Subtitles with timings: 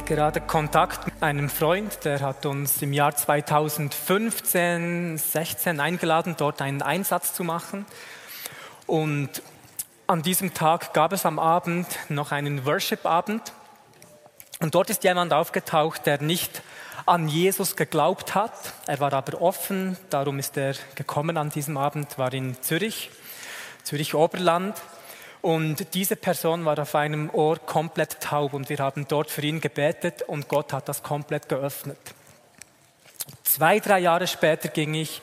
[0.00, 6.62] Hatte gerade Kontakt mit einem Freund, der hat uns im Jahr 2015, 16 eingeladen, dort
[6.62, 7.84] einen Einsatz zu machen.
[8.86, 9.42] Und
[10.06, 13.52] an diesem Tag gab es am Abend noch einen Worship-Abend.
[14.60, 16.62] Und dort ist jemand aufgetaucht, der nicht
[17.04, 18.54] an Jesus geglaubt hat.
[18.86, 23.10] Er war aber offen, darum ist er gekommen an diesem Abend, war in Zürich,
[23.84, 24.80] Zürich Oberland.
[25.42, 29.60] Und diese Person war auf einem Ohr komplett taub und wir haben dort für ihn
[29.60, 31.98] gebetet und Gott hat das komplett geöffnet.
[33.42, 35.22] Zwei, drei Jahre später ging ich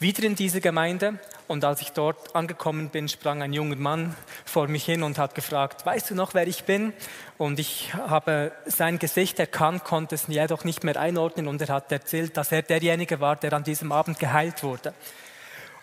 [0.00, 4.68] wieder in diese Gemeinde und als ich dort angekommen bin, sprang ein junger Mann vor
[4.68, 6.92] mich hin und hat gefragt, weißt du noch, wer ich bin?
[7.36, 11.92] Und ich habe sein Gesicht erkannt, konnte es jedoch nicht mehr einordnen und er hat
[11.92, 14.94] erzählt, dass er derjenige war, der an diesem Abend geheilt wurde.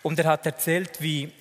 [0.02, 1.32] Und er hat erzählt, wie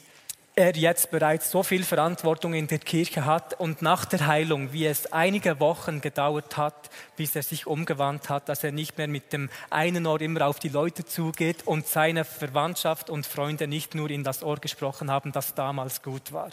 [0.55, 4.85] er jetzt bereits so viel Verantwortung in der Kirche hat und nach der Heilung, wie
[4.85, 9.33] es einige Wochen gedauert hat, bis er sich umgewandt hat, dass er nicht mehr mit
[9.33, 14.09] dem einen Ohr immer auf die Leute zugeht und seine Verwandtschaft und Freunde nicht nur
[14.09, 16.51] in das Ohr gesprochen haben, das damals gut war.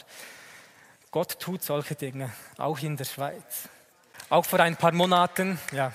[1.13, 3.69] Gott tut solche Dinge, auch in der Schweiz.
[4.31, 5.93] Auch vor ein paar Monaten, ja.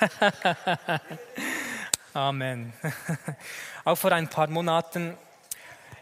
[2.14, 2.72] Amen.
[3.84, 5.16] Auch vor ein paar Monaten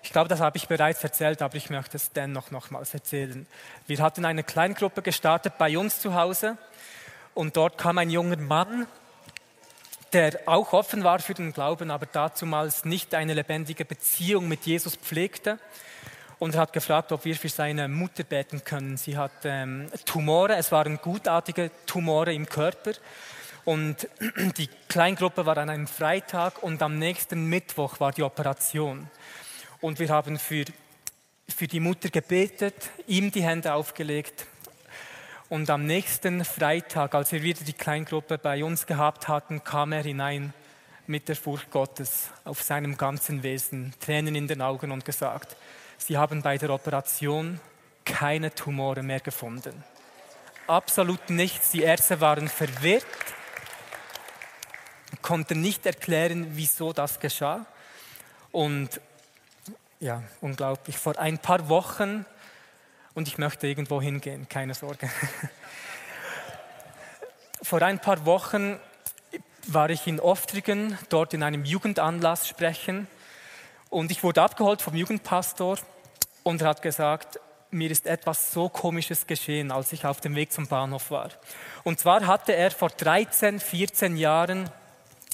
[0.02, 3.46] ich glaube, das habe ich bereits erzählt, aber ich möchte es dennoch nochmals erzählen.
[3.86, 6.56] Wir hatten eine Kleingruppe gestartet bei uns zu Hause
[7.34, 8.86] und dort kam ein junger Mann,
[10.12, 14.96] der auch offen war für den Glauben, aber dazumals nicht eine lebendige Beziehung mit Jesus
[14.96, 15.58] pflegte
[16.38, 18.96] und hat gefragt, ob wir für seine Mutter beten können.
[18.96, 22.92] Sie hat ähm, Tumore, es waren gutartige Tumore im Körper
[23.64, 24.08] und
[24.56, 29.08] die Kleingruppe war an einem Freitag und am nächsten Mittwoch war die Operation.
[29.80, 30.64] Und wir haben für,
[31.48, 32.74] für die Mutter gebetet,
[33.06, 34.46] ihm die Hände aufgelegt.
[35.48, 40.02] Und am nächsten Freitag, als wir wieder die Kleingruppe bei uns gehabt hatten, kam er
[40.02, 40.52] hinein
[41.06, 45.56] mit der Furcht Gottes auf seinem ganzen Wesen, Tränen in den Augen und gesagt,
[45.98, 47.58] Sie haben bei der Operation
[48.04, 49.84] keine Tumore mehr gefunden.
[50.66, 51.70] Absolut nichts.
[51.72, 53.04] Die Ärzte waren verwirrt,
[55.20, 57.66] konnten nicht erklären, wieso das geschah.
[58.52, 59.00] Und
[60.00, 60.96] ja, unglaublich.
[60.96, 62.24] Vor ein paar Wochen,
[63.14, 65.10] und ich möchte irgendwo hingehen, keine Sorge.
[67.62, 68.80] Vor ein paar Wochen
[69.66, 73.06] war ich in Oftrigen, dort in einem Jugendanlass sprechen.
[73.90, 75.76] Und ich wurde abgeholt vom Jugendpastor
[76.42, 77.38] und er hat gesagt,
[77.70, 81.28] mir ist etwas so Komisches geschehen, als ich auf dem Weg zum Bahnhof war.
[81.84, 84.70] Und zwar hatte er vor 13, 14 Jahren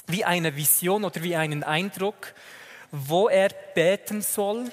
[0.08, 2.34] wie eine Vision oder wie einen Eindruck,
[2.90, 4.70] wo er beten soll,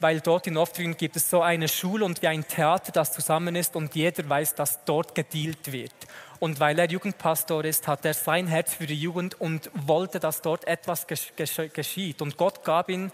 [0.00, 3.54] weil dort in Oftringen gibt es so eine Schule und wie ein Theater, das zusammen
[3.54, 5.92] ist und jeder weiß, dass dort gedealt wird.
[6.38, 10.40] Und weil er Jugendpastor ist, hat er sein Herz für die Jugend und wollte, dass
[10.40, 12.22] dort etwas geschieht.
[12.22, 13.12] Und Gott gab ihm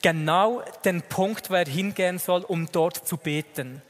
[0.00, 3.82] genau den Punkt, wo er hingehen soll, um dort zu beten.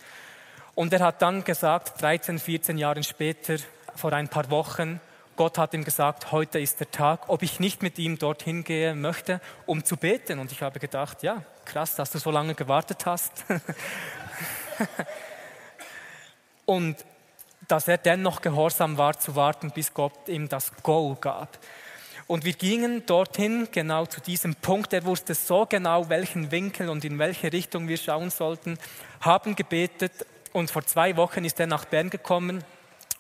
[0.75, 3.57] Und er hat dann gesagt, 13, 14 Jahre später,
[3.95, 5.01] vor ein paar Wochen,
[5.37, 9.01] Gott hat ihm gesagt, heute ist der Tag, ob ich nicht mit ihm dorthin gehen
[9.01, 10.39] möchte, um zu beten.
[10.39, 13.45] Und ich habe gedacht, ja, krass, dass du so lange gewartet hast.
[16.67, 16.97] und
[17.69, 21.59] dass er dennoch gehorsam war zu warten, bis Gott ihm das Go gab.
[22.27, 24.93] Und wir gingen dorthin, genau zu diesem Punkt.
[24.93, 28.79] Er wusste so genau, welchen Winkel und in welche Richtung wir schauen sollten,
[29.21, 30.13] haben gebetet.
[30.53, 32.65] Und vor zwei Wochen ist er nach Bern gekommen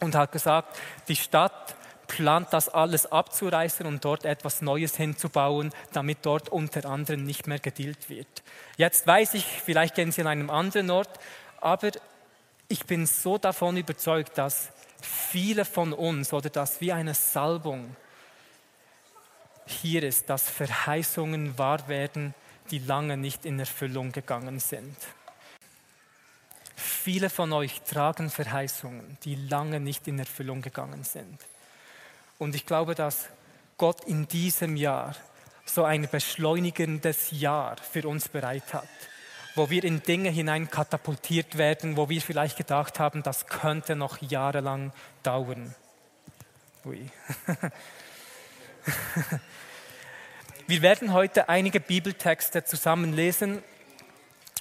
[0.01, 1.75] und hat gesagt, die Stadt
[2.13, 7.59] plant das alles abzureißen und dort etwas Neues hinzubauen, damit dort unter anderem nicht mehr
[7.59, 8.43] gedillt wird.
[8.77, 11.19] Jetzt weiß ich, vielleicht gehen Sie an einem anderen Ort,
[11.61, 11.91] aber
[12.69, 14.69] ich bin so davon überzeugt, dass
[15.01, 17.97] viele von uns oder dass wie eine Salbung
[19.67, 22.35] hier ist, dass Verheißungen wahr werden,
[22.71, 24.97] die lange nicht in Erfüllung gegangen sind.
[26.77, 31.39] Viele von euch tragen Verheißungen, die lange nicht in Erfüllung gegangen sind.
[32.43, 33.29] Und ich glaube, dass
[33.79, 35.15] Gott in diesem Jahr
[35.65, 38.89] so ein beschleunigendes Jahr für uns bereit hat,
[39.55, 44.21] wo wir in Dinge hinein katapultiert werden, wo wir vielleicht gedacht haben, das könnte noch
[44.21, 44.93] jahrelang
[45.23, 45.73] dauern.
[46.85, 47.09] Ui.
[50.67, 53.63] Wir werden heute einige Bibeltexte zusammen lesen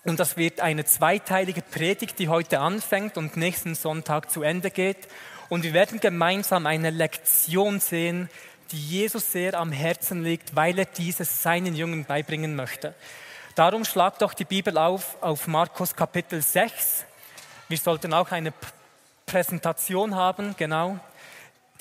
[0.03, 5.07] und das wird eine zweiteilige Predigt, die heute anfängt und nächsten Sonntag zu Ende geht.
[5.49, 8.29] Und wir werden gemeinsam eine Lektion sehen,
[8.71, 12.95] die Jesus sehr am Herzen liegt, weil er dieses seinen Jungen beibringen möchte.
[13.53, 17.05] Darum schlagt doch die Bibel auf auf Markus Kapitel 6.
[17.67, 18.53] Wir sollten auch eine
[19.25, 20.99] Präsentation haben, genau,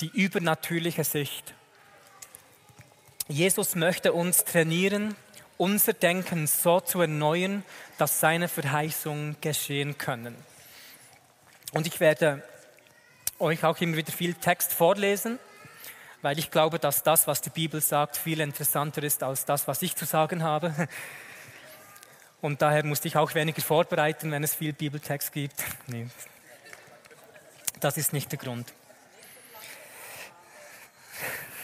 [0.01, 1.55] die übernatürliche Sicht.
[3.29, 5.15] Jesus möchte uns trainieren,
[5.61, 7.63] unser Denken so zu erneuern,
[7.99, 10.35] dass seine Verheißungen geschehen können.
[11.75, 12.43] Und ich werde
[13.39, 15.39] euch auch immer wieder viel Text vorlesen,
[16.23, 19.83] weil ich glaube, dass das, was die Bibel sagt, viel interessanter ist als das, was
[19.83, 20.89] ich zu sagen habe.
[22.41, 25.63] Und daher musste ich auch weniger vorbereiten, wenn es viel Bibeltext gibt.
[25.87, 26.09] Nee.
[27.81, 28.73] Das ist nicht der Grund.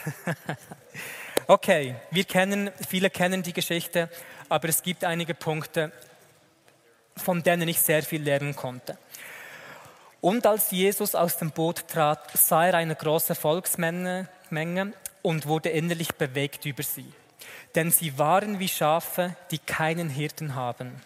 [1.49, 4.09] Okay, wir kennen, viele kennen die Geschichte,
[4.49, 5.93] aber es gibt einige Punkte,
[7.15, 8.97] von denen ich sehr viel lernen konnte.
[10.19, 14.27] Und als Jesus aus dem Boot trat, sah er eine große Volksmenge
[15.21, 17.13] und wurde innerlich bewegt über sie.
[17.75, 21.01] Denn sie waren wie Schafe, die keinen Hirten haben.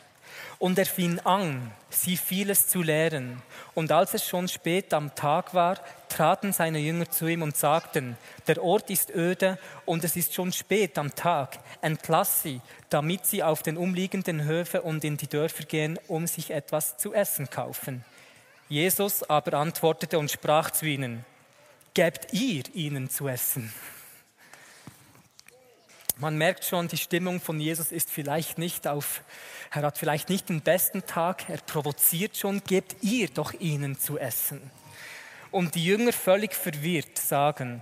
[0.60, 3.42] Und er fing an, sie vieles zu lehren.
[3.74, 5.78] Und als es schon spät am Tag war,
[6.10, 8.18] traten seine Jünger zu ihm und sagten,
[8.48, 11.60] der Ort ist öde und es ist schon spät am Tag.
[11.82, 16.52] Entlass sie, damit sie auf den umliegenden Höfe und in die Dörfer gehen, um sich
[16.52, 18.04] etwas zu essen kaufen.
[18.70, 21.26] Jesus aber antwortete und sprach zu ihnen,
[21.94, 23.74] gebt ihr ihnen zu essen.
[26.18, 29.22] Man merkt schon, die Stimmung von Jesus ist vielleicht nicht auf
[29.74, 34.20] er hat vielleicht nicht den besten Tag, er provoziert schon, gebt ihr doch ihnen zu
[34.20, 34.62] essen.
[35.50, 37.82] Und die Jünger völlig verwirrt sagen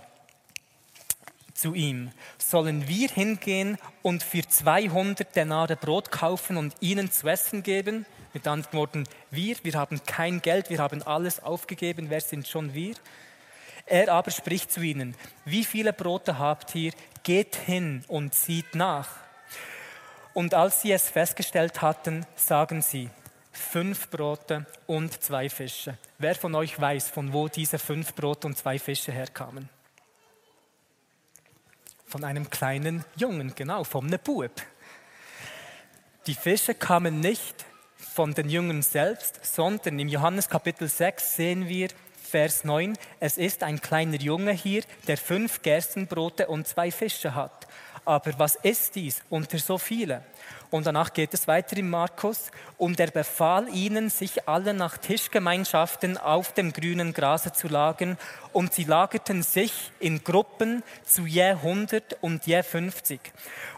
[1.55, 7.63] zu ihm, sollen wir hingehen und für 200 Denare Brot kaufen und ihnen zu essen
[7.63, 8.05] geben?
[8.33, 12.75] Mit anderen Worten, wir, wir haben kein Geld, wir haben alles aufgegeben, wer sind schon
[12.75, 12.93] wir?
[13.87, 15.15] Er aber spricht zu ihnen,
[15.45, 16.93] wie viele Brote habt ihr?
[17.23, 19.09] Geht hin und sieht nach.
[20.33, 23.09] Und als sie es festgestellt hatten, sagen sie,
[23.51, 25.97] fünf Brote und zwei Fische.
[26.17, 29.69] Wer von euch weiß, von wo diese fünf Brote und zwei Fische herkamen?
[32.05, 34.51] Von einem kleinen Jungen, genau, vom Nebub.
[36.25, 37.65] Die Fische kamen nicht
[37.97, 41.89] von den Jungen selbst, sondern im Johannes Kapitel 6 sehen wir,
[42.29, 47.67] Vers 9, es ist ein kleiner Junge hier, der fünf Gerstenbrote und zwei Fische hat.
[48.05, 50.23] Aber was ist dies unter so viele?
[50.69, 52.51] Und danach geht es weiter in Markus.
[52.77, 58.17] Und er befahl ihnen, sich alle nach Tischgemeinschaften auf dem grünen Grase zu lagern.
[58.53, 63.19] Und sie lagerten sich in Gruppen zu je 100 und je 50.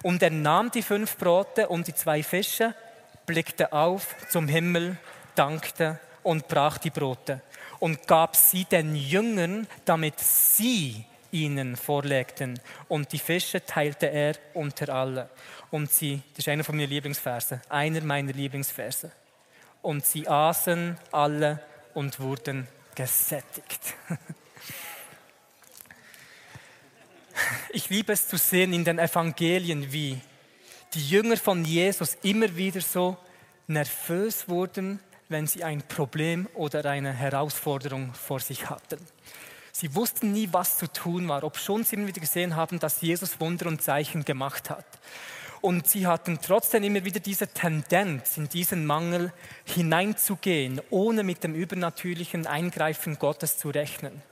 [0.03, 2.75] Und er nahm die fünf Brote und die zwei Fische,
[3.25, 4.97] blickte auf zum Himmel,
[5.35, 7.41] dankte und brach die Brote
[7.81, 12.59] und gab sie den Jüngern, damit sie ihnen vorlegten.
[12.87, 15.29] Und die Fische teilte er unter alle.
[15.71, 19.11] Und sie, das ist einer von meinen Lieblingsversen, einer meiner Lieblingsverse.
[19.81, 21.59] Und sie aßen alle
[21.95, 23.81] und wurden gesättigt.
[27.73, 30.19] Ich liebe es zu sehen in den Evangelien, wie
[30.93, 33.17] die Jünger von Jesus immer wieder so
[33.65, 34.99] nervös wurden,
[35.31, 38.99] wenn sie ein Problem oder eine Herausforderung vor sich hatten.
[39.71, 43.01] Sie wussten nie, was zu tun war, ob schon sie immer wieder gesehen haben, dass
[43.01, 44.85] Jesus Wunder und Zeichen gemacht hat.
[45.61, 49.31] Und sie hatten trotzdem immer wieder diese Tendenz, in diesen Mangel
[49.63, 54.23] hineinzugehen, ohne mit dem übernatürlichen Eingreifen Gottes zu rechnen.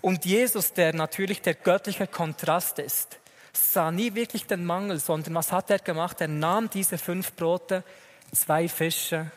[0.00, 3.20] Und Jesus, der natürlich der göttliche Kontrast ist,
[3.52, 6.20] sah nie wirklich den Mangel, sondern was hat er gemacht?
[6.20, 7.84] Er nahm diese fünf Brote,
[8.32, 9.30] zwei Fische,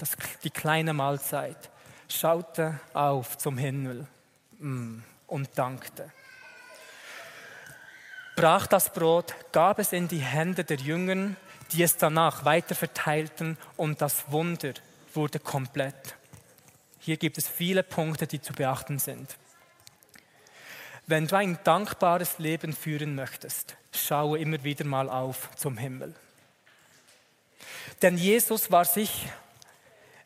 [0.00, 1.70] das, die kleine Mahlzeit,
[2.08, 4.06] schaute auf zum Himmel
[4.60, 6.10] Mm, und dankte.
[8.36, 11.36] Brach das Brot, gab es in die Hände der Jüngern,
[11.72, 14.74] die es danach weiter verteilten und das Wunder
[15.14, 16.14] wurde komplett.
[16.98, 19.36] Hier gibt es viele Punkte, die zu beachten sind.
[21.06, 26.14] Wenn du ein dankbares Leben führen möchtest, schaue immer wieder mal auf zum Himmel.
[28.02, 29.28] Denn Jesus war sich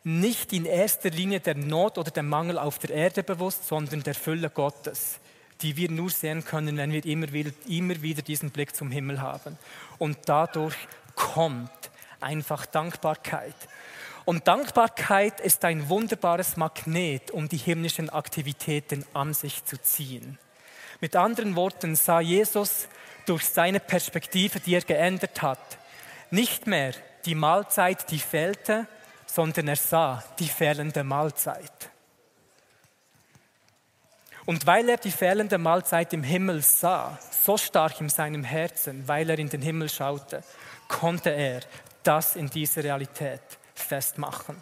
[0.05, 4.13] nicht in erster Linie der Not oder der Mangel auf der Erde bewusst, sondern der
[4.13, 5.19] Fülle Gottes,
[5.61, 9.19] die wir nur sehen können, wenn wir immer wieder, immer wieder diesen Blick zum Himmel
[9.19, 9.57] haben.
[9.97, 10.75] Und dadurch
[11.15, 11.71] kommt
[12.21, 13.55] einfach Dankbarkeit.
[14.25, 20.37] Und Dankbarkeit ist ein wunderbares Magnet, um die himmlischen Aktivitäten an sich zu ziehen.
[21.01, 22.87] Mit anderen Worten sah Jesus
[23.25, 25.79] durch seine Perspektive, die er geändert hat,
[26.29, 26.93] nicht mehr
[27.25, 28.87] die Mahlzeit, die fehlte,
[29.35, 31.89] sondern er sah die fehlende Mahlzeit.
[34.45, 39.29] Und weil er die fehlende Mahlzeit im Himmel sah, so stark in seinem Herzen, weil
[39.29, 40.41] er in den Himmel schaute,
[40.87, 41.61] konnte er
[42.03, 43.41] das in dieser Realität
[43.73, 44.55] festmachen.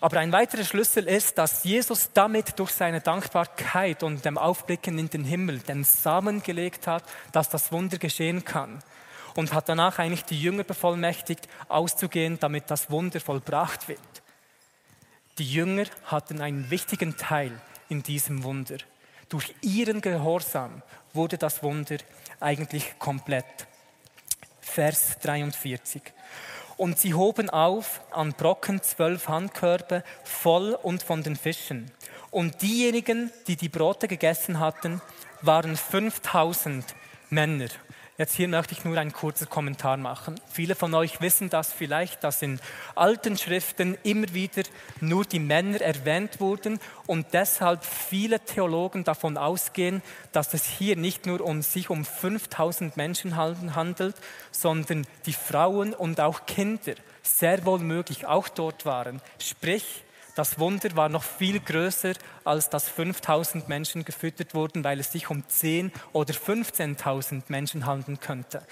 [0.00, 5.10] Aber ein weiterer Schlüssel ist, dass Jesus damit durch seine Dankbarkeit und dem Aufblicken in
[5.10, 8.82] den Himmel den Samen gelegt hat, dass das Wunder geschehen kann.
[9.36, 14.00] Und hat danach eigentlich die Jünger bevollmächtigt, auszugehen, damit das Wunder vollbracht wird.
[15.38, 17.52] Die Jünger hatten einen wichtigen Teil
[17.88, 18.78] in diesem Wunder.
[19.28, 21.98] Durch ihren Gehorsam wurde das Wunder
[22.40, 23.44] eigentlich komplett.
[24.60, 26.02] Vers 43.
[26.76, 31.90] Und sie hoben auf an Brocken zwölf Handkörbe voll und von den Fischen.
[32.30, 35.00] Und diejenigen, die die Brote gegessen hatten,
[35.42, 36.84] waren 5000
[37.30, 37.68] Männer.
[38.18, 40.40] Jetzt hier möchte ich nur einen kurzen Kommentar machen.
[40.50, 42.60] Viele von euch wissen das vielleicht, dass in
[42.94, 44.62] alten Schriften immer wieder
[45.02, 51.26] nur die Männer erwähnt wurden und deshalb viele Theologen davon ausgehen, dass es hier nicht
[51.26, 54.16] nur um sich um 5000 Menschen handelt,
[54.50, 59.20] sondern die Frauen und auch Kinder sehr wohl möglich auch dort waren.
[59.38, 60.05] Sprich,
[60.36, 62.12] das Wunder war noch viel größer,
[62.44, 68.20] als dass 5000 Menschen gefüttert wurden, weil es sich um 10 oder 15.000 Menschen handeln
[68.20, 68.62] könnte.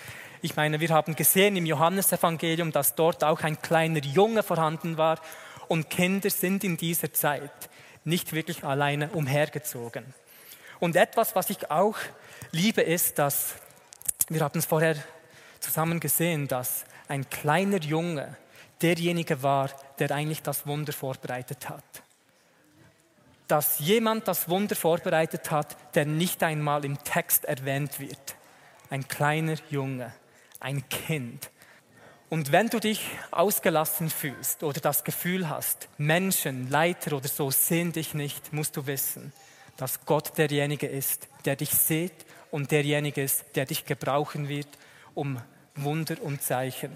[0.43, 5.19] Ich meine, wir haben gesehen im Johannesevangelium, dass dort auch ein kleiner Junge vorhanden war
[5.67, 7.71] und Kinder sind in dieser Zeit
[8.05, 10.05] nicht wirklich alleine umhergezogen.
[10.81, 11.97] Und etwas, was ich auch
[12.53, 13.55] liebe, ist, dass
[14.29, 14.97] wir haben es vorher
[15.61, 18.37] zusammen gesehen, dass ein kleiner Junge
[18.83, 21.85] derjenige war, der eigentlich das Wunder vorbereitet hat.
[23.49, 28.37] Dass jemand das Wunder vorbereitet hat, der nicht einmal im Text erwähnt wird.
[28.91, 30.13] Ein kleiner Junge,
[30.61, 31.51] ein Kind.
[32.31, 37.93] Und wenn du dich ausgelassen fühlst oder das Gefühl hast, Menschen, Leiter oder so sehen
[37.93, 39.33] dich nicht, musst du wissen,
[39.77, 44.69] dass Gott derjenige ist, der dich sieht und derjenige ist, der dich gebrauchen wird,
[45.15, 45.41] um
[45.77, 46.93] Wunder und Zeichen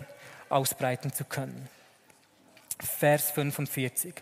[0.51, 1.69] ausbreiten zu können.
[2.81, 4.15] Vers 45.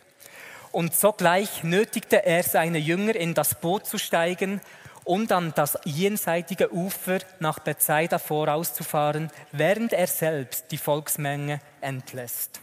[0.73, 4.61] Und sogleich nötigte er seine Jünger in das Boot zu steigen
[5.05, 12.61] und an das jenseitige Ufer nach Bethsaida vorauszufahren, während er selbst die Volksmenge entlässt.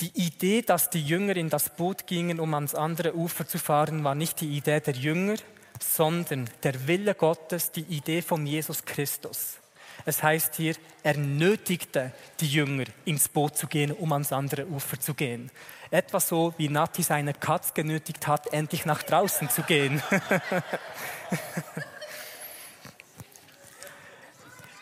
[0.00, 4.04] Die Idee, dass die Jünger in das Boot gingen, um ans andere Ufer zu fahren,
[4.04, 5.34] war nicht die Idee der Jünger,
[5.80, 9.58] sondern der Wille Gottes, die Idee von Jesus Christus.
[10.04, 15.00] Es heißt hier, er nötigte die Jünger ins Boot zu gehen, um ans andere Ufer
[15.00, 15.50] zu gehen.
[15.90, 20.02] Etwas so, wie Nati seine Katz genötigt hat, endlich nach draußen zu gehen.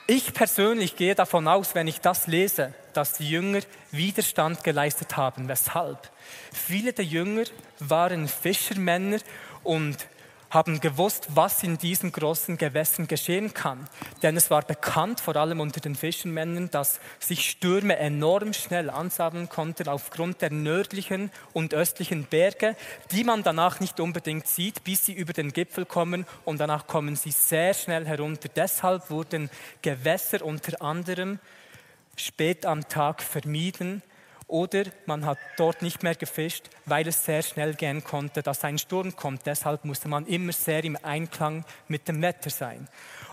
[0.06, 3.61] ich persönlich gehe davon aus, wenn ich das lese, dass die Jünger
[3.92, 5.49] Widerstand geleistet haben.
[5.49, 6.11] Weshalb?
[6.52, 7.44] Viele der Jünger
[7.78, 9.18] waren Fischermänner
[9.62, 10.08] und
[10.57, 13.87] haben gewusst, was in diesen großen Gewässern geschehen kann.
[14.23, 19.51] Denn es war bekannt, vor allem unter den Fischenmännern, dass sich Stürme enorm schnell ansammeln
[19.51, 22.75] konnten aufgrund der nördlichen und östlichen Berge,
[23.13, 27.17] die man danach nicht unbedingt sieht, bis sie über den Gipfel kommen und danach kommen
[27.17, 28.49] sie sehr schnell herunter.
[28.49, 29.51] Deshalb wurden
[29.83, 31.39] Gewässer unter anderem
[32.17, 34.03] spät am Tag vermieden,
[34.49, 38.79] oder man hat dort nicht mehr gefischt, weil es sehr schnell gehen konnte, dass ein
[38.79, 39.45] Sturm kommt.
[39.45, 42.87] Deshalb musste man immer sehr im Einklang mit dem Wetter sein.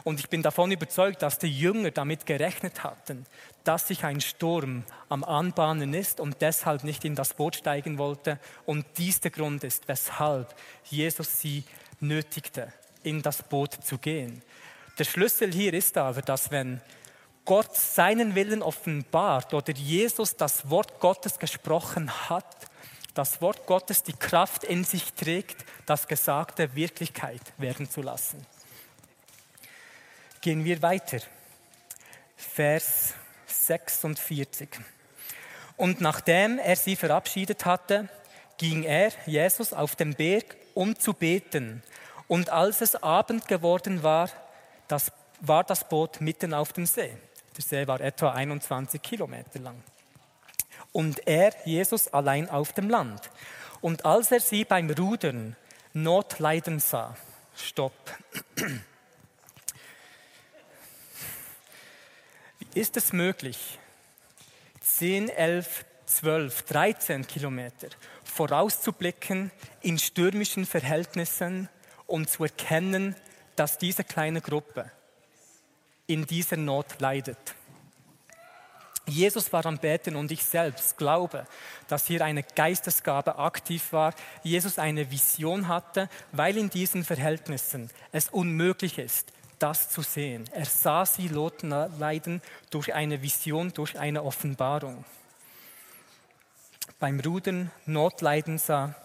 [0.03, 3.25] Und ich bin davon überzeugt, dass die Jünger damit gerechnet hatten,
[3.63, 8.39] dass sich ein Sturm am Anbahnen ist und deshalb nicht in das Boot steigen wollte.
[8.65, 10.53] Und dies der Grund ist, weshalb
[10.85, 11.63] Jesus sie
[11.99, 14.41] nötigte, in das Boot zu gehen.
[14.97, 16.81] Der Schlüssel hier ist aber, dass wenn
[17.45, 22.45] Gott seinen Willen offenbart oder Jesus das Wort Gottes gesprochen hat,
[23.13, 28.45] das Wort Gottes die Kraft in sich trägt, das Gesagte Wirklichkeit werden zu lassen.
[30.41, 31.19] Gehen wir weiter.
[32.35, 33.13] Vers
[33.47, 34.69] 46.
[35.77, 38.09] Und nachdem er sie verabschiedet hatte,
[38.57, 41.83] ging er, Jesus, auf den Berg, um zu beten.
[42.27, 44.29] Und als es Abend geworden war,
[44.87, 47.15] das, war das Boot mitten auf dem See.
[47.55, 49.83] Der See war etwa 21 Kilometer lang.
[50.91, 53.29] Und er, Jesus, allein auf dem Land.
[53.81, 55.55] Und als er sie beim Rudern
[55.93, 57.15] Not leiden sah,
[57.55, 57.93] stopp.
[62.59, 63.77] Wie ist es möglich,
[64.81, 67.89] 10, 11, 12, 13 Kilometer
[68.23, 71.69] vorauszublicken in stürmischen Verhältnissen
[72.07, 73.15] und zu erkennen,
[73.55, 74.91] dass diese kleine Gruppe
[76.07, 77.55] in dieser Not leidet.
[79.05, 81.45] Jesus war am Beten und ich selbst glaube,
[81.87, 88.29] dass hier eine Geistesgabe aktiv war, Jesus eine Vision hatte, weil in diesen Verhältnissen es
[88.29, 90.45] unmöglich ist, das zu sehen.
[90.53, 95.03] Er sah sie leiden durch eine Vision, durch eine Offenbarung.
[96.99, 98.95] Beim Rudern Notleiden sah,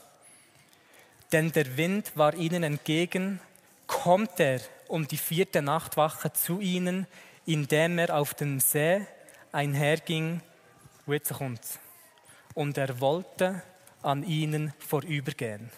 [1.33, 3.41] denn der Wind war ihnen entgegen,
[3.89, 7.07] kommt er um die vierte Nachtwache zu ihnen,
[7.47, 9.07] indem er auf den See
[9.53, 10.41] einherging.
[12.55, 13.63] Und er wollte
[14.03, 15.71] an ihnen vorübergehen.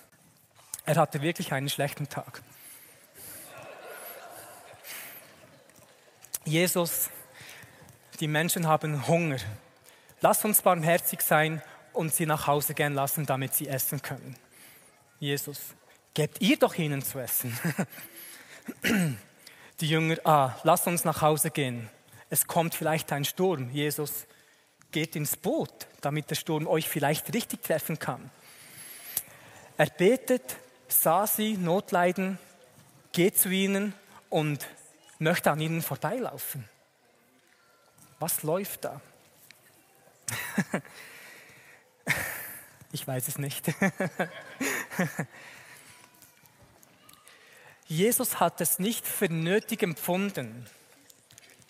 [0.85, 2.43] Er hatte wirklich einen schlechten Tag.
[6.45, 7.11] Jesus,
[8.19, 9.37] die Menschen haben Hunger.
[10.21, 11.62] Lass uns barmherzig sein
[11.93, 14.37] und sie nach Hause gehen lassen, damit sie essen können.
[15.19, 15.61] Jesus,
[16.14, 17.57] gebt ihr doch ihnen zu essen.
[19.81, 21.89] Die Jünger, ah, lass uns nach Hause gehen
[22.31, 23.71] es kommt vielleicht ein Sturm.
[23.71, 24.27] Jesus
[24.93, 28.31] geht ins Boot, damit der Sturm euch vielleicht richtig treffen kann.
[29.77, 30.57] Er betet,
[30.89, 32.39] sah sie Notleiden,
[33.12, 33.93] geht zu ihnen
[34.31, 34.67] und
[35.19, 36.69] möchte an ihnen vorbeilaufen.
[38.21, 39.00] Was läuft da?
[42.93, 43.67] ich weiß es nicht.
[47.91, 50.65] Jesus hat es nicht für nötig empfunden,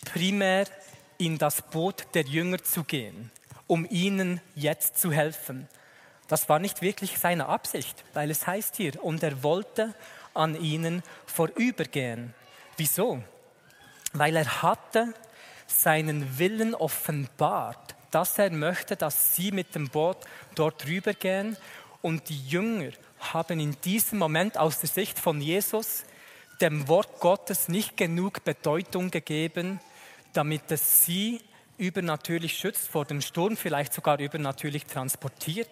[0.05, 0.67] primär
[1.17, 3.31] in das Boot der Jünger zu gehen,
[3.65, 5.67] um ihnen jetzt zu helfen.
[6.27, 9.95] Das war nicht wirklich seine Absicht, weil es heißt hier, und er wollte
[10.35, 12.35] an ihnen vorübergehen.
[12.77, 13.23] Wieso?
[14.13, 15.15] Weil er hatte
[15.65, 20.17] seinen Willen offenbart, dass er möchte, dass sie mit dem Boot
[20.53, 21.57] dort rübergehen.
[22.03, 22.91] Und die Jünger
[23.33, 26.03] haben in diesem Moment aus der Sicht von Jesus
[26.61, 29.79] dem Wort Gottes nicht genug Bedeutung gegeben,
[30.33, 31.41] damit es sie
[31.77, 35.69] übernatürlich schützt vor dem Sturm, vielleicht sogar übernatürlich transportiert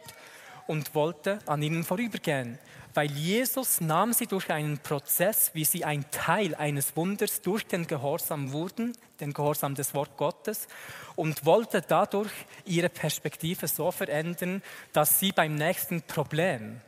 [0.65, 2.58] und wollte an ihnen vorübergehen.
[2.95, 7.86] Weil Jesus nahm sie durch einen Prozess, wie sie ein Teil eines Wunders durch den
[7.86, 10.67] Gehorsam wurden, den Gehorsam des Wort Gottes,
[11.15, 12.32] und wollte dadurch
[12.65, 16.82] ihre Perspektive so verändern, dass sie beim nächsten Problem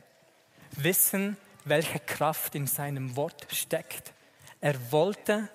[0.72, 4.12] wissen, welche Kraft in seinem Wort steckt.
[4.60, 5.48] Er wollte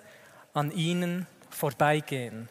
[0.54, 2.48] an ihnen vorbeigehen.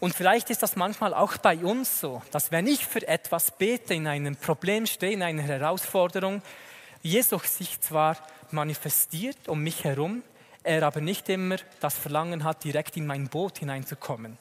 [0.00, 3.94] Und vielleicht ist das manchmal auch bei uns so, dass wenn ich für etwas bete,
[3.94, 6.42] in einem Problem stehe, in einer Herausforderung,
[7.02, 8.16] Jesus sich zwar
[8.50, 10.22] manifestiert um mich herum,
[10.62, 14.38] er aber nicht immer das Verlangen hat, direkt in mein Boot hineinzukommen.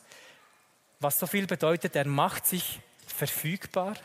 [1.00, 3.96] Was so viel bedeutet, er macht sich verfügbar,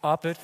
[0.00, 0.34] aber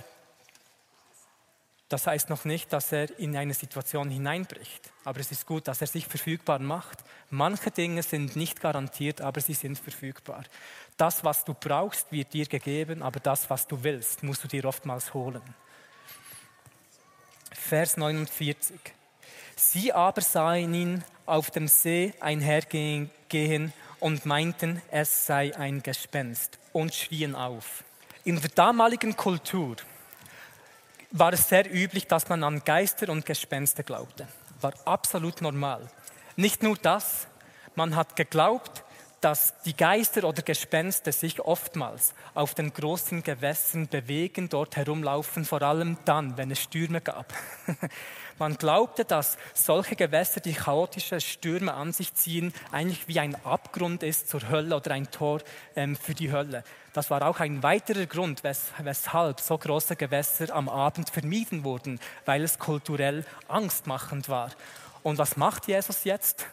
[1.88, 4.92] das heißt noch nicht, dass er in eine Situation hineinbricht.
[5.04, 6.98] Aber es ist gut, dass er sich verfügbar macht.
[7.30, 10.44] Manche Dinge sind nicht garantiert, aber sie sind verfügbar.
[10.98, 14.66] Das, was du brauchst, wird dir gegeben, aber das, was du willst, musst du dir
[14.66, 15.42] oftmals holen.
[17.52, 18.78] Vers 49.
[19.56, 23.10] Sie aber sahen ihn auf dem See einhergehen
[23.98, 27.82] und meinten, es sei ein Gespenst und schrien auf.
[28.24, 29.76] In der damaligen Kultur
[31.10, 34.28] war es sehr üblich, dass man an Geister und Gespenster glaubte.
[34.60, 35.88] War absolut normal.
[36.36, 37.26] Nicht nur das,
[37.74, 38.84] man hat geglaubt,
[39.20, 45.62] dass die Geister oder Gespenster sich oftmals auf den großen Gewässern bewegen, dort herumlaufen, vor
[45.62, 47.32] allem dann, wenn es Stürme gab.
[48.38, 54.04] Man glaubte, dass solche Gewässer, die chaotische Stürme an sich ziehen, eigentlich wie ein Abgrund
[54.04, 55.40] ist zur Hölle oder ein Tor
[55.74, 56.62] ähm, für die Hölle.
[56.98, 62.00] Das war auch ein weiterer Grund, wes weshalb so große Gewässer am Abend vermieden wurden,
[62.24, 64.50] weil es kulturell angstmachend war.
[65.04, 66.46] Und was macht Jesus jetzt?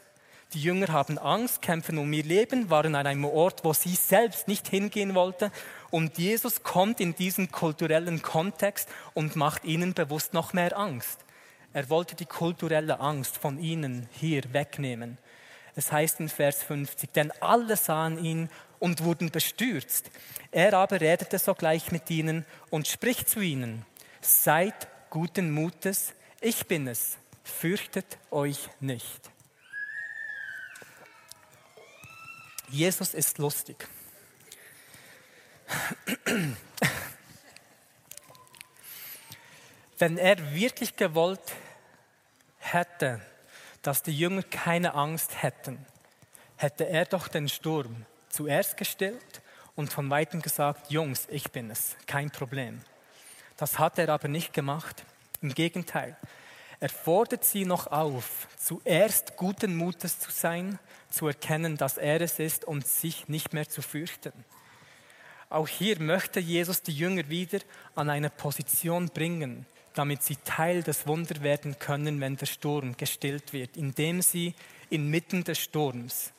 [0.53, 4.47] Die Jünger haben Angst, kämpfen um ihr Leben, waren an einem Ort, wo sie selbst
[4.47, 5.49] nicht hingehen wollten.
[5.89, 11.25] Und Jesus kommt in diesen kulturellen Kontext und macht ihnen bewusst noch mehr Angst.
[11.73, 15.17] Er wollte die kulturelle Angst von ihnen hier wegnehmen.
[15.75, 20.09] Es heißt in Vers 50, denn alle sahen ihn und wurden bestürzt.
[20.51, 23.85] Er aber redete sogleich mit ihnen und spricht zu ihnen,
[24.21, 29.31] seid guten Mutes, ich bin es, fürchtet euch nicht.
[32.69, 33.87] Jesus ist lustig.
[39.97, 41.53] Wenn er wirklich gewollt
[42.57, 43.21] hätte,
[43.81, 45.85] dass die Jünger keine Angst hätten,
[46.57, 48.05] hätte er doch den Sturm
[48.35, 49.41] zuerst gestillt
[49.75, 52.81] und von weitem gesagt, Jungs, ich bin es, kein Problem.
[53.57, 55.03] Das hat er aber nicht gemacht.
[55.41, 56.17] Im Gegenteil,
[56.81, 60.77] Er fordert sie noch auf, zuerst guten Mutes zu sein,
[61.09, 64.33] zu erkennen, dass er es ist und sich nicht mehr zu fürchten.
[65.49, 67.59] Auch hier möchte Jesus die Jünger wieder
[67.95, 73.53] an eine Position bringen, damit sie Teil des Wunder werden können, wenn der Sturm gestillt
[73.53, 74.53] wird, indem sie
[74.89, 76.33] inmitten des Sturms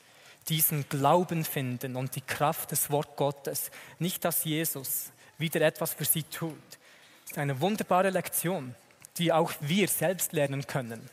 [0.48, 6.04] diesen Glauben finden und die Kraft des Wort Gottes, nicht dass Jesus wieder etwas für
[6.04, 6.56] sie tut.
[7.22, 8.74] Das ist eine wunderbare Lektion,
[9.18, 11.10] die auch wir selbst lernen können.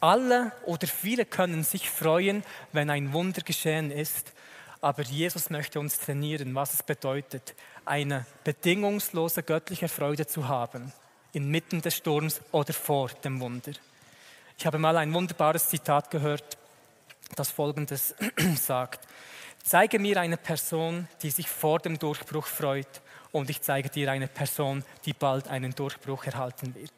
[0.00, 2.42] Alle oder viele können sich freuen,
[2.72, 4.32] wenn ein Wunder geschehen ist,
[4.80, 10.92] aber Jesus möchte uns trainieren, was es bedeutet, eine bedingungslose göttliche Freude zu haben,
[11.32, 13.72] inmitten des Sturms oder vor dem Wunder.
[14.58, 16.58] Ich habe mal ein wunderbares Zitat gehört,
[17.34, 18.14] das folgendes
[18.56, 19.06] sagt.
[19.62, 24.28] Zeige mir eine Person, die sich vor dem Durchbruch freut und ich zeige dir eine
[24.28, 26.92] Person, die bald einen Durchbruch erhalten wird.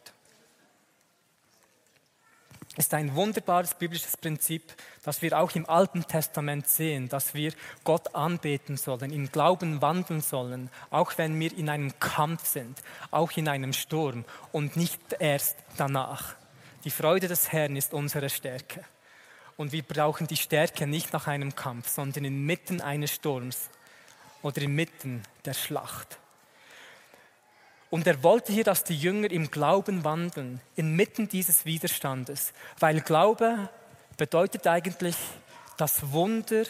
[2.78, 4.62] Es ist ein wunderbares biblisches Prinzip,
[5.02, 10.20] das wir auch im Alten Testament sehen, dass wir Gott anbeten sollen, im Glauben wandeln
[10.20, 15.56] sollen, auch wenn wir in einem Kampf sind, auch in einem Sturm und nicht erst
[15.76, 16.36] danach.
[16.84, 18.84] Die Freude des Herrn ist unsere Stärke.
[19.58, 23.68] Und wir brauchen die Stärke nicht nach einem Kampf, sondern inmitten eines Sturms
[24.40, 26.16] oder inmitten der Schlacht.
[27.90, 33.68] Und er wollte hier, dass die Jünger im Glauben wandeln, inmitten dieses Widerstandes, weil Glaube
[34.16, 35.16] bedeutet eigentlich,
[35.76, 36.62] das Wunder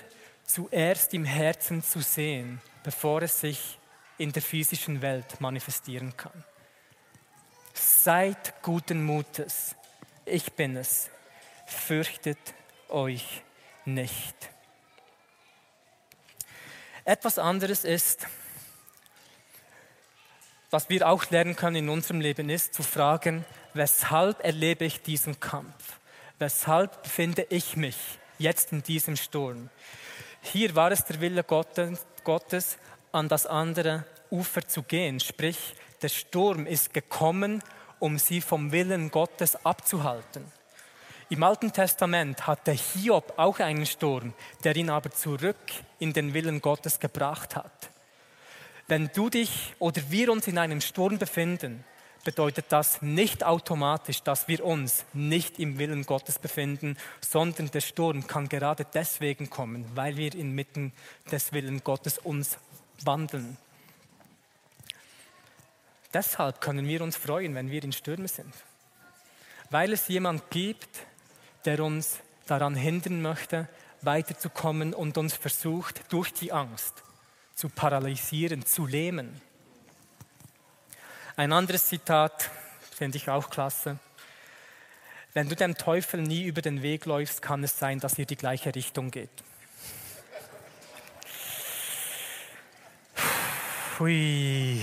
[0.45, 3.79] zuerst im Herzen zu sehen, bevor es sich
[4.17, 6.43] in der physischen Welt manifestieren kann.
[7.75, 9.75] Seid guten Mutes,
[10.25, 11.11] ich bin es,
[11.67, 12.39] fürchtet
[12.91, 13.43] euch
[13.85, 14.35] nicht.
[17.05, 18.27] Etwas anderes ist,
[20.71, 25.41] was wir auch lernen können in unserem Leben, ist zu fragen, weshalb erlebe ich diesen
[25.41, 25.99] Kampf?
[26.39, 27.97] Weshalb befinde ich mich
[28.39, 29.71] jetzt in diesem Sturm?
[30.43, 32.79] Hier war es der Wille Gottes,
[33.13, 35.21] an das andere Ufer zu gehen.
[35.21, 37.63] Sprich, der Sturm ist gekommen,
[37.99, 40.45] um sie vom Willen Gottes abzuhalten.
[41.31, 44.33] Im Alten Testament hatte Hiob auch einen Sturm,
[44.65, 45.57] der ihn aber zurück
[45.99, 47.91] in den Willen Gottes gebracht hat.
[48.87, 51.85] Wenn du dich oder wir uns in einem Sturm befinden,
[52.25, 58.27] bedeutet das nicht automatisch, dass wir uns nicht im Willen Gottes befinden, sondern der Sturm
[58.27, 60.95] kann gerade deswegen kommen, weil wir inmitten
[61.31, 62.57] des Willen Gottes uns
[63.05, 63.59] wandeln.
[66.15, 68.55] Deshalb können wir uns freuen, wenn wir in Stürmen sind,
[69.69, 70.89] weil es jemand gibt,
[71.65, 73.69] der uns daran hindern möchte,
[74.03, 77.03] weiterzukommen und uns versucht, durch die Angst
[77.55, 79.41] zu paralysieren, zu lähmen.
[81.37, 82.51] Ein anderes Zitat
[82.91, 83.99] finde ich auch klasse.
[85.35, 88.37] Wenn du dem Teufel nie über den Weg läufst, kann es sein, dass ihr die
[88.37, 89.31] gleiche Richtung geht.
[93.99, 94.81] Hui.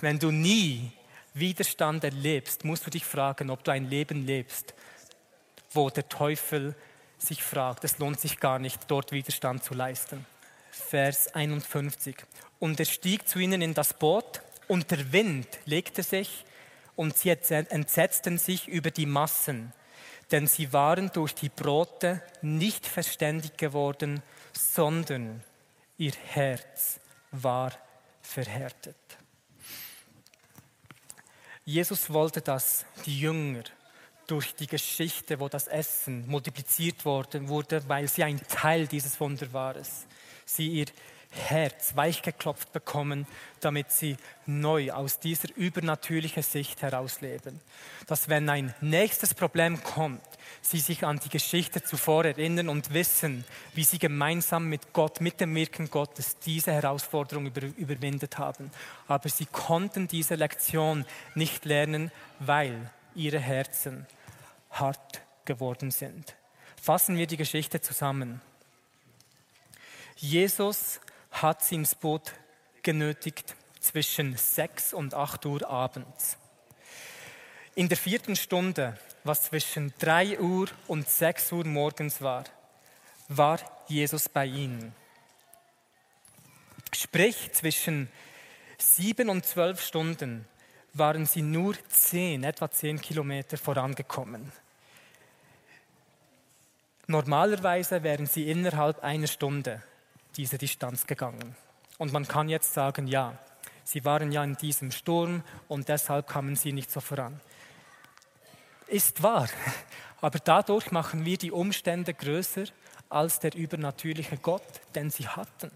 [0.00, 0.92] Wenn du nie
[1.34, 4.72] Widerstand erlebst, musst du dich fragen, ob du ein Leben lebst,
[5.72, 6.76] wo der Teufel
[7.18, 10.24] sich fragt, es lohnt sich gar nicht, dort Widerstand zu leisten.
[10.70, 12.16] Vers 51.
[12.60, 16.44] Und er stieg zu ihnen in das Boot und der Wind legte sich
[16.94, 19.72] und sie entsetzten sich über die Massen,
[20.30, 25.42] denn sie waren durch die Brote nicht verständig geworden, sondern
[25.98, 27.00] ihr Herz
[27.32, 27.72] war
[28.22, 28.96] verhärtet.
[31.64, 33.64] Jesus wollte, dass die Jünger
[34.26, 40.06] durch die Geschichte, wo das Essen multipliziert worden wurde, weil sie ein Teil dieses Wunderbares,
[40.44, 40.86] sie ihr
[41.34, 43.26] Herz weichgeklopft bekommen,
[43.60, 44.16] damit sie
[44.46, 47.60] neu aus dieser übernatürlichen Sicht herausleben.
[48.06, 50.22] Dass wenn ein nächstes Problem kommt,
[50.62, 53.44] sie sich an die Geschichte zuvor erinnern und wissen,
[53.74, 58.70] wie sie gemeinsam mit Gott, mit dem Wirken Gottes diese Herausforderung über, überwindet haben.
[59.08, 64.06] Aber sie konnten diese Lektion nicht lernen, weil ihre Herzen
[64.70, 66.34] hart geworden sind.
[66.80, 68.40] Fassen wir die Geschichte zusammen.
[70.16, 71.00] Jesus
[71.44, 72.32] hat sie ins Boot
[72.82, 76.38] genötigt zwischen 6 und 8 Uhr abends.
[77.74, 82.44] In der vierten Stunde, was zwischen 3 Uhr und 6 Uhr morgens war,
[83.28, 84.94] war Jesus bei ihnen.
[86.94, 88.08] Sprich, zwischen
[88.78, 90.46] 7 und 12 Stunden
[90.94, 94.50] waren sie nur 10, etwa 10 Kilometer vorangekommen.
[97.06, 99.82] Normalerweise wären sie innerhalb einer Stunde
[100.36, 101.56] diese Distanz gegangen.
[101.98, 103.38] Und man kann jetzt sagen, ja,
[103.84, 107.38] Sie waren ja in diesem Sturm und deshalb kamen sie nicht so voran.
[108.86, 109.48] Ist wahr,
[110.22, 112.64] aber dadurch machen wir die Umstände größer
[113.10, 115.70] als der übernatürliche Gott, den sie hatten.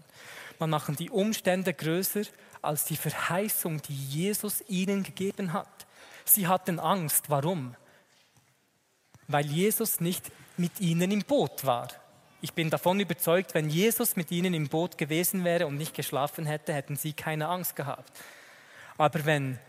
[0.57, 2.23] Man machen die Umstände größer
[2.61, 5.87] als die Verheißung, die Jesus ihnen gegeben hat.
[6.25, 7.29] Sie hatten Angst.
[7.29, 7.75] Warum?
[9.27, 11.87] Weil Jesus nicht mit ihnen im Boot war.
[12.41, 16.45] Ich bin davon überzeugt, wenn Jesus mit ihnen im Boot gewesen wäre und nicht geschlafen
[16.45, 18.11] hätte, hätten sie keine Angst gehabt.
[18.97, 19.59] Aber wenn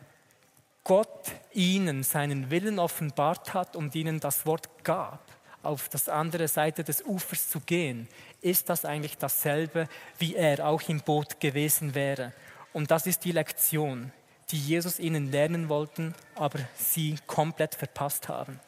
[0.85, 5.21] Gott ihnen seinen Willen offenbart hat und ihnen das Wort gab,
[5.63, 8.09] auf das andere Seite des Ufers zu gehen,
[8.41, 12.33] ist das eigentlich dasselbe, wie er auch im Boot gewesen wäre.
[12.73, 14.13] Und das ist die Lektion,
[14.51, 18.61] die Jesus ihnen lernen wollten, aber sie komplett verpasst haben.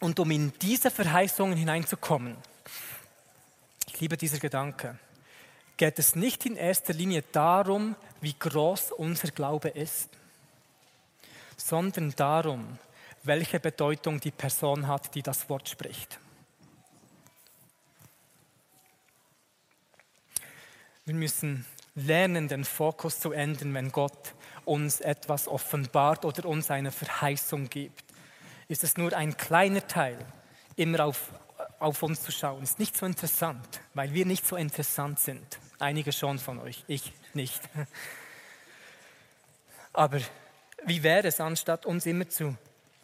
[0.00, 2.36] Und um in diese Verheißungen hineinzukommen,
[3.88, 4.98] ich liebe dieser Gedanke,
[5.76, 10.08] geht es nicht in erster Linie darum, wie groß unser Glaube ist,
[11.56, 12.78] sondern darum,
[13.22, 16.18] welche Bedeutung die Person hat, die das Wort spricht.
[21.04, 24.34] Wir müssen lernen, den Fokus zu ändern, wenn Gott
[24.64, 28.04] uns etwas offenbart oder uns eine Verheißung gibt.
[28.68, 30.18] Ist es nur ein kleiner Teil,
[30.76, 31.32] immer auf,
[31.78, 35.58] auf uns zu schauen, ist nicht so interessant, weil wir nicht so interessant sind.
[35.78, 37.60] Einige schon von euch, ich nicht.
[39.92, 40.20] Aber
[40.84, 42.56] wie wäre es, anstatt uns immer zu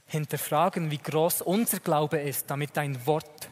[0.07, 3.49] hinterfragen, wie groß unser Glaube ist, damit ein Wort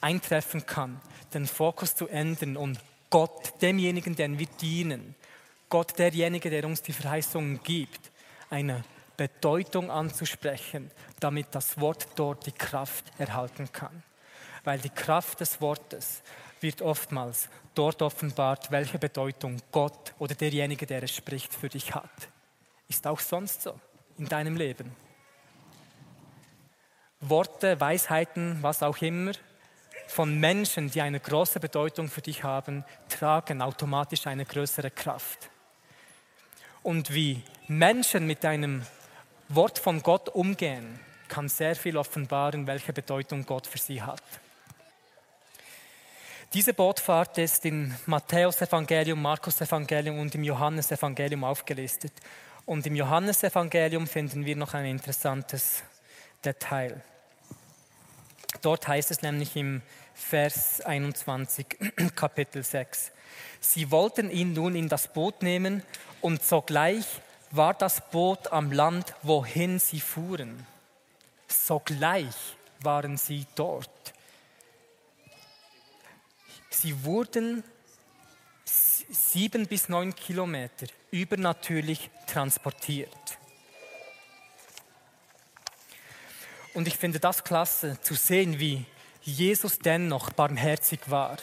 [0.00, 1.00] eintreffen kann,
[1.32, 2.78] den Fokus zu ändern und
[3.10, 5.14] Gott, demjenigen, den wir dienen,
[5.68, 8.10] Gott, derjenige, der uns die Verheißungen gibt,
[8.50, 8.84] eine
[9.16, 14.02] Bedeutung anzusprechen, damit das Wort dort die Kraft erhalten kann.
[14.64, 16.22] Weil die Kraft des Wortes
[16.60, 22.28] wird oftmals dort offenbart, welche Bedeutung Gott oder derjenige, der es spricht, für dich hat.
[22.88, 23.78] Ist auch sonst so
[24.18, 24.94] in deinem Leben.
[27.20, 29.32] Worte, Weisheiten, was auch immer,
[30.06, 35.50] von Menschen, die eine große Bedeutung für dich haben, tragen automatisch eine größere Kraft.
[36.82, 38.84] Und wie Menschen mit einem
[39.54, 44.22] Wort von Gott umgehen, kann sehr viel offenbaren, welche Bedeutung Gott für sie hat.
[46.52, 52.12] Diese Bootfahrt ist im Matthäus-Evangelium, Markus-Evangelium und im Johannes-Evangelium aufgelistet.
[52.66, 55.82] Und im Johannesevangelium finden wir noch ein interessantes
[56.44, 57.02] Detail.
[58.62, 59.82] Dort heißt es nämlich im
[60.14, 61.66] Vers 21,
[62.14, 63.10] Kapitel 6.
[63.60, 65.82] Sie wollten ihn nun in das Boot nehmen
[66.20, 67.04] und sogleich
[67.56, 70.66] war das Boot am Land, wohin sie fuhren.
[71.48, 72.34] Sogleich
[72.80, 73.88] waren sie dort.
[76.70, 77.62] Sie wurden
[78.64, 83.38] sieben bis neun Kilometer übernatürlich transportiert.
[86.72, 88.84] Und ich finde das klasse zu sehen, wie
[89.22, 91.36] Jesus dennoch barmherzig war.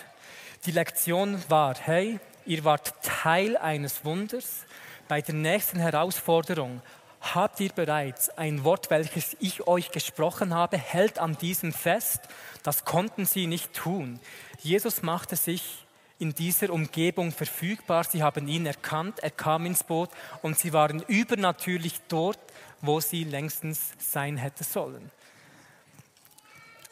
[0.65, 4.65] Die Lektion war, hey, ihr wart Teil eines Wunders.
[5.11, 6.81] Bei der nächsten Herausforderung
[7.19, 12.21] habt ihr bereits ein Wort, welches ich euch gesprochen habe, hält an diesem fest.
[12.63, 14.21] Das konnten sie nicht tun.
[14.59, 15.85] Jesus machte sich
[16.17, 18.05] in dieser Umgebung verfügbar.
[18.05, 20.09] Sie haben ihn erkannt, er kam ins Boot
[20.43, 22.39] und sie waren übernatürlich dort,
[22.79, 25.11] wo sie längstens sein hätte sollen.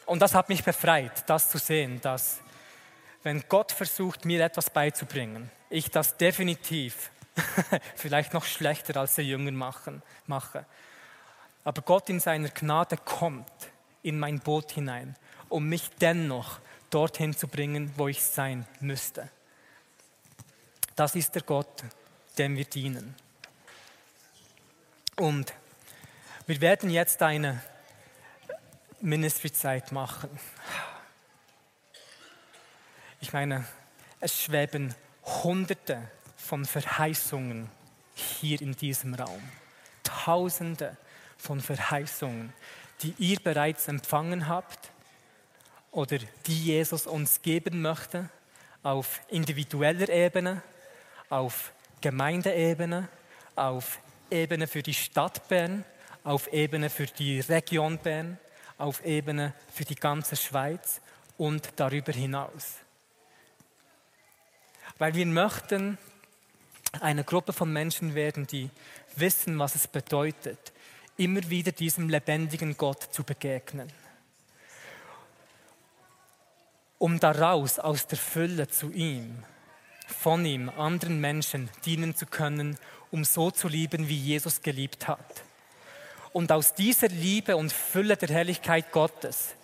[0.04, 2.40] Und das hat mich befreit, das zu sehen, dass
[3.22, 7.10] wenn Gott versucht, mir etwas beizubringen, ich das definitiv
[7.96, 10.66] vielleicht noch schlechter als der Jünger machen, mache.
[11.64, 13.50] Aber Gott in seiner Gnade kommt
[14.02, 15.16] in mein Boot hinein,
[15.48, 16.58] um mich dennoch
[16.90, 19.28] dorthin zu bringen, wo ich sein müsste.
[20.96, 21.84] Das ist der Gott,
[22.38, 23.14] dem wir dienen.
[25.16, 25.52] Und
[26.46, 27.62] wir werden jetzt eine
[29.00, 30.30] Ministry-Zeit machen.
[33.20, 33.64] Ich meine,
[34.20, 36.10] es schweben Hunderte
[36.42, 37.68] von Verheißungen
[38.14, 39.42] hier in diesem Raum.
[40.02, 40.96] Tausende
[41.36, 42.52] von Verheißungen,
[43.02, 44.90] die ihr bereits empfangen habt
[45.90, 48.28] oder die Jesus uns geben möchte
[48.82, 50.62] auf individueller Ebene,
[51.28, 53.08] auf Gemeindeebene,
[53.56, 53.98] auf
[54.30, 55.84] Ebene für die Stadt Bern,
[56.24, 58.38] auf Ebene für die Region Bern
[58.80, 61.00] auf Ebene für die ganze Schweiz
[61.36, 62.76] und darüber hinaus.
[64.98, 65.98] Weil wir möchten
[66.98, 68.70] eine Gruppe von Menschen werden, die
[69.16, 70.72] wissen, was es bedeutet,
[71.16, 73.92] immer wieder diesem lebendigen Gott zu begegnen.
[76.98, 79.44] Um daraus, aus der Fülle zu ihm,
[80.06, 82.76] von ihm anderen Menschen dienen zu können,
[83.10, 85.44] um so zu lieben, wie Jesus geliebt hat.
[86.32, 89.54] Und aus dieser Liebe und Fülle der Herrlichkeit Gottes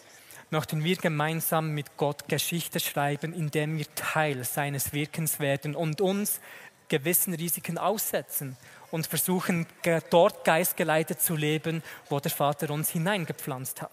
[0.51, 6.41] möchten wir gemeinsam mit Gott Geschichte schreiben, indem wir Teil seines Wirkens werden und uns
[6.89, 8.57] gewissen Risiken aussetzen
[8.91, 9.67] und versuchen,
[10.11, 13.91] dort geistgeleitet zu leben, wo der Vater uns hineingepflanzt hat.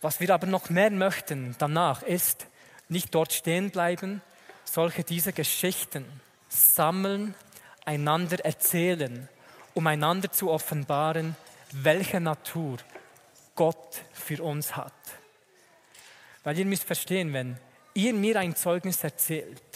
[0.00, 2.46] Was wir aber noch mehr möchten danach ist,
[2.88, 4.22] nicht dort stehen bleiben,
[4.64, 6.04] solche diese Geschichten
[6.48, 7.34] sammeln,
[7.84, 9.28] einander erzählen,
[9.74, 11.36] um einander zu offenbaren,
[11.72, 12.78] welche Natur
[13.54, 14.92] Gott für uns hat.
[16.44, 17.58] Weil ihr müsst verstehen, wenn
[17.94, 19.75] ihr mir ein Zeugnis erzählt,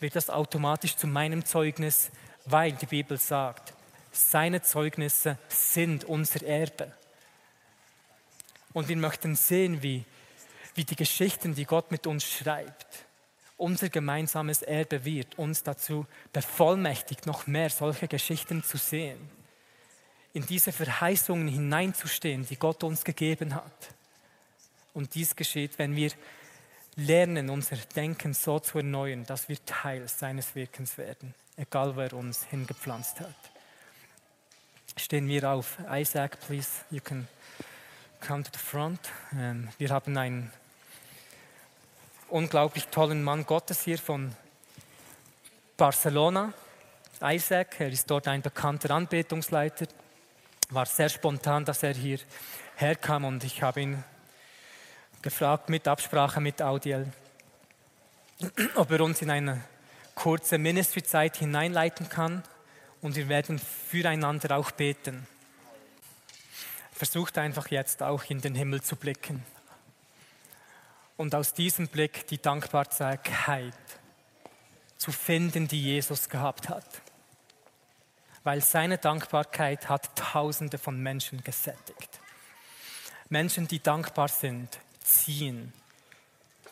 [0.00, 2.10] wird das automatisch zu meinem Zeugnis,
[2.46, 3.74] weil die Bibel sagt,
[4.12, 6.92] seine Zeugnisse sind unser Erbe.
[8.72, 10.04] Und wir möchten sehen, wie,
[10.74, 13.04] wie die Geschichten, die Gott mit uns schreibt,
[13.56, 19.18] unser gemeinsames Erbe wird, uns dazu bevollmächtigt, noch mehr solche Geschichten zu sehen,
[20.32, 23.94] in diese Verheißungen hineinzustehen, die Gott uns gegeben hat.
[24.94, 26.10] Und dies geschieht, wenn wir
[26.96, 32.44] lernen, unser Denken so zu erneuern, dass wir Teil seines Wirkens werden, egal wer uns
[32.44, 33.34] hingepflanzt hat.
[34.96, 35.78] Stehen wir auf.
[35.90, 37.28] Isaac, please, you can
[38.20, 39.00] come to the front.
[39.32, 40.52] Ähm, wir haben einen
[42.28, 44.34] unglaublich tollen Mann Gottes hier von
[45.76, 46.52] Barcelona,
[47.22, 47.80] Isaac.
[47.80, 49.86] Er ist dort ein bekannter Anbetungsleiter.
[50.70, 52.18] War sehr spontan, dass er hier
[52.76, 54.04] herkam und ich habe ihn
[55.22, 57.12] gefragt mit Absprache mit Audiel,
[58.74, 59.62] ob er uns in eine
[60.14, 62.42] kurze Ministry-Zeit hineinleiten kann
[63.00, 65.26] und wir werden füreinander auch beten.
[66.92, 69.44] Versucht einfach jetzt auch in den Himmel zu blicken
[71.16, 73.74] und aus diesem Blick die Dankbarkeit
[74.96, 77.02] zu finden, die Jesus gehabt hat.
[78.42, 82.20] Weil seine Dankbarkeit hat Tausende von Menschen gesättigt.
[83.28, 84.80] Menschen, die dankbar sind,
[85.10, 85.72] ziehen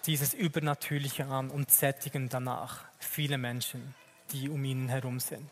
[0.07, 3.95] dieses Übernatürliche an und sättigen danach viele Menschen,
[4.31, 5.51] die um ihn herum sind.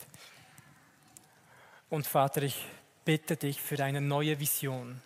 [1.91, 2.65] Und Vater, ich
[3.05, 5.03] bitte dich für eine neue Vision,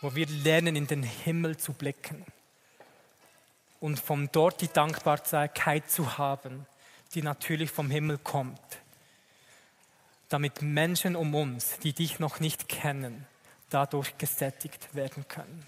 [0.00, 2.24] wo wir lernen, in den Himmel zu blicken
[3.80, 6.66] und von dort die Dankbarkeit zu haben,
[7.14, 8.60] die natürlich vom Himmel kommt,
[10.28, 13.26] damit Menschen um uns, die dich noch nicht kennen,
[13.70, 15.66] dadurch gesättigt werden können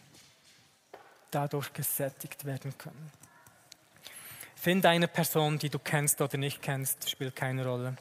[1.30, 3.10] dadurch gesättigt werden können.
[4.56, 7.96] Finde eine Person, die du kennst oder nicht kennst, spielt keine Rolle.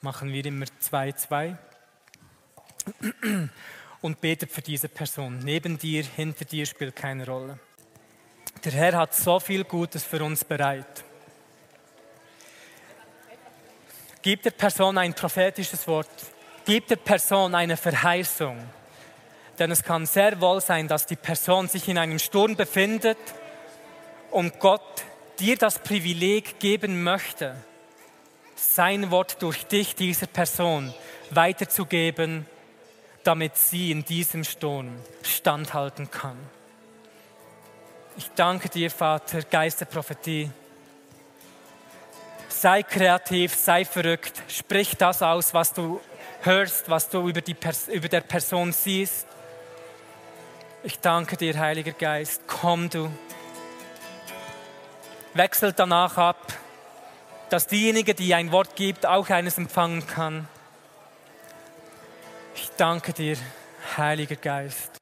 [0.00, 1.56] Machen wir immer zwei, zwei.
[4.00, 5.38] Und betet für diese Person.
[5.38, 7.60] Neben dir, hinter dir spielt keine Rolle.
[8.64, 11.04] Der Herr hat so viel Gutes für uns bereit.
[14.22, 16.08] Gib der Person ein prophetisches Wort.
[16.64, 18.56] Gib der Person eine Verheißung.
[19.58, 23.18] Denn es kann sehr wohl sein, dass die Person sich in einem Sturm befindet
[24.30, 25.04] und Gott
[25.38, 27.56] dir das Privileg geben möchte,
[28.56, 30.94] sein Wort durch dich, dieser Person,
[31.30, 32.46] weiterzugeben,
[33.24, 34.90] damit sie in diesem Sturm
[35.22, 36.36] standhalten kann.
[38.16, 40.50] Ich danke dir, Vater, Geist der Prophetie.
[42.48, 46.00] Sei kreativ, sei verrückt, sprich das aus, was du
[46.42, 47.56] hörst, was du über, die
[47.88, 49.26] über der Person siehst.
[50.84, 52.42] Ich danke dir, Heiliger Geist.
[52.48, 53.08] Komm du.
[55.34, 56.52] Wechselt danach ab,
[57.50, 60.48] dass diejenige, die ein Wort gibt, auch eines empfangen kann.
[62.56, 63.36] Ich danke dir,
[63.96, 65.01] Heiliger Geist.